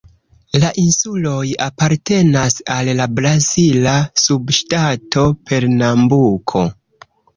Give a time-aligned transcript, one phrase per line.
[0.61, 3.93] La insuloj apartenas al la brazila
[4.23, 6.65] subŝtato Pernambuko.